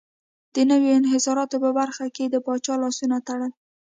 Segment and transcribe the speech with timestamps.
[0.53, 3.51] د نویو انحصاراتو په برخه کې یې د پاچا لاسونه تړل.